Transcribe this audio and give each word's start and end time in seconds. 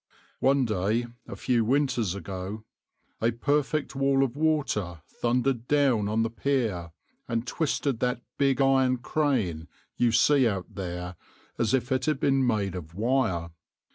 One 0.39 0.65
day, 0.65 1.05
a 1.27 1.35
few 1.35 1.63
winters 1.63 2.15
ago, 2.15 2.63
a 3.21 3.29
perfect 3.29 3.95
wall 3.95 4.23
of 4.23 4.35
water 4.35 5.01
thundered 5.07 5.67
down 5.67 6.09
on 6.09 6.23
the 6.23 6.31
pier 6.31 6.91
and 7.27 7.45
twisted 7.45 7.99
that 7.99 8.23
big 8.39 8.59
iron 8.59 8.97
crane 8.97 9.67
you 9.97 10.11
see 10.11 10.47
out 10.47 10.73
there 10.73 11.17
as 11.59 11.75
if 11.75 11.91
it 11.91 12.05
had 12.07 12.19
been 12.19 12.43
made 12.47 12.73
of 12.73 12.95
wire. 12.95 13.51